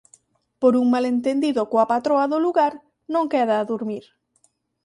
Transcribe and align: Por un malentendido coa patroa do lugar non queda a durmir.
Por 0.61 0.73
un 0.81 0.85
malentendido 0.93 1.61
coa 1.71 1.89
patroa 1.93 2.25
do 2.31 2.39
lugar 2.45 2.73
non 3.13 3.29
queda 3.33 3.55
a 3.57 3.67
durmir. 3.71 4.05